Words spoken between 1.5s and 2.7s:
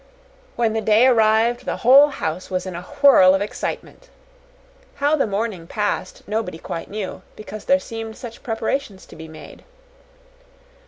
the whole house was